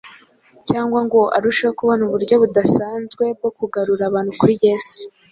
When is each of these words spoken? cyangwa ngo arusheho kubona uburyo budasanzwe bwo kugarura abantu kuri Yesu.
cyangwa 0.69 0.99
ngo 1.07 1.21
arusheho 1.37 1.73
kubona 1.79 2.01
uburyo 2.07 2.35
budasanzwe 2.43 3.25
bwo 3.37 3.49
kugarura 3.57 4.03
abantu 4.09 4.31
kuri 4.39 4.53
Yesu. 4.65 5.01